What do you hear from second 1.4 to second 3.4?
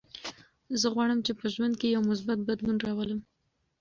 ژوند کې یو مثبت بدلون راولم.